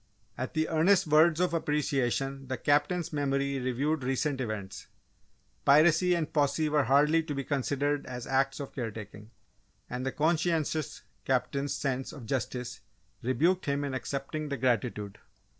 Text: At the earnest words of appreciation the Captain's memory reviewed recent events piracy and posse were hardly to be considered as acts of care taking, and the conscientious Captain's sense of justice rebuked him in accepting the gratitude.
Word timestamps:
At 0.35 0.55
the 0.55 0.67
earnest 0.67 1.05
words 1.05 1.39
of 1.39 1.53
appreciation 1.53 2.47
the 2.47 2.57
Captain's 2.57 3.13
memory 3.13 3.59
reviewed 3.59 4.03
recent 4.03 4.41
events 4.41 4.87
piracy 5.63 6.15
and 6.15 6.33
posse 6.33 6.69
were 6.69 6.85
hardly 6.85 7.21
to 7.21 7.35
be 7.35 7.43
considered 7.43 8.07
as 8.07 8.25
acts 8.25 8.59
of 8.59 8.73
care 8.73 8.89
taking, 8.89 9.29
and 9.87 10.03
the 10.03 10.11
conscientious 10.11 11.03
Captain's 11.23 11.75
sense 11.75 12.11
of 12.13 12.25
justice 12.25 12.81
rebuked 13.21 13.67
him 13.67 13.83
in 13.83 13.93
accepting 13.93 14.49
the 14.49 14.57
gratitude. 14.57 15.19